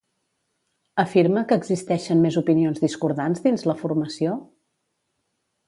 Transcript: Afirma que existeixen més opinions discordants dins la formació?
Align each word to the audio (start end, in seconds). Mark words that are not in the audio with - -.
Afirma 1.03 1.43
que 1.51 1.57
existeixen 1.61 2.23
més 2.25 2.39
opinions 2.43 2.83
discordants 2.85 3.45
dins 3.45 3.69
la 3.73 3.77
formació? 3.85 4.35